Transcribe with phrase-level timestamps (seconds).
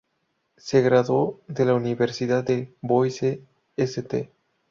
[0.57, 3.43] Se graduó de la Universidad de Boise
[3.77, 4.31] St.